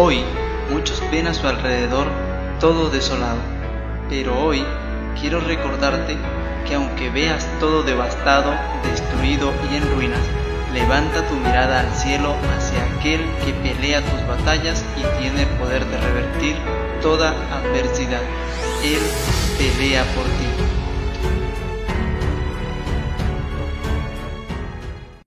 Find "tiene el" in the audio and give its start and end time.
15.20-15.48